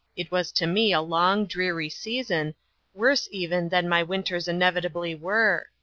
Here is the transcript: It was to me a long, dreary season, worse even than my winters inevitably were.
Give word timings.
It 0.15 0.31
was 0.31 0.51
to 0.53 0.65
me 0.65 0.91
a 0.93 0.99
long, 0.99 1.45
dreary 1.45 1.87
season, 1.87 2.55
worse 2.95 3.27
even 3.31 3.69
than 3.69 3.87
my 3.87 4.01
winters 4.01 4.47
inevitably 4.47 5.13
were. 5.13 5.67